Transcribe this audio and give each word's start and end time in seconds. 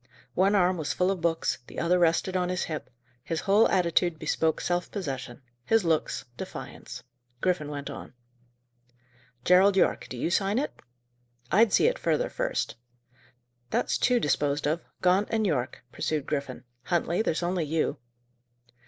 One 0.33 0.55
arm 0.55 0.77
was 0.77 0.93
full 0.93 1.11
of 1.11 1.21
books, 1.21 1.59
the 1.67 1.77
other 1.77 1.99
rested 1.99 2.35
on 2.35 2.49
his 2.49 2.63
hip: 2.63 2.89
his 3.23 3.41
whole 3.41 3.67
attitude 3.69 4.17
bespoke 4.17 4.59
self 4.59 4.89
possession; 4.89 5.43
his 5.63 5.85
looks, 5.85 6.25
defiance. 6.37 7.03
Griffin 7.39 7.69
went 7.69 7.87
on. 7.87 8.15
"Gerald 9.45 9.77
Yorke, 9.77 10.07
do 10.09 10.17
you 10.17 10.31
sign 10.31 10.57
it?" 10.57 10.73
"I'd 11.51 11.71
see 11.71 11.85
it 11.85 11.99
further, 11.99 12.31
first." 12.31 12.77
"That's 13.69 13.99
two 13.99 14.19
disposed 14.19 14.65
of, 14.67 14.81
Gaunt 15.03 15.27
and 15.29 15.45
Yorke," 15.45 15.83
pursued 15.91 16.25
Griffin. 16.25 16.63
"Huntley, 16.85 17.21
there's 17.21 17.43
only 17.43 17.65
you." 17.65 17.99